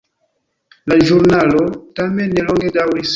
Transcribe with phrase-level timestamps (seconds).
[0.91, 1.61] La ĵurnalo
[2.01, 3.07] tamen ne longe daŭris.